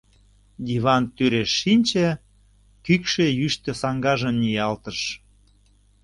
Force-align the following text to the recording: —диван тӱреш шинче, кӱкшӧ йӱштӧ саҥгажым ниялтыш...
—диван 0.65 1.03
тӱреш 1.15 1.51
шинче, 1.61 2.07
кӱкшӧ 2.85 3.25
йӱштӧ 3.39 3.71
саҥгажым 3.81 4.35
ниялтыш... 4.41 4.99